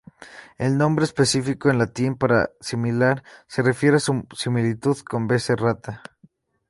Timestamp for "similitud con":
4.35-5.27